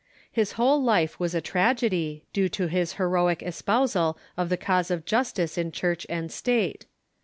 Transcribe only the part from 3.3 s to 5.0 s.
espousal of the cause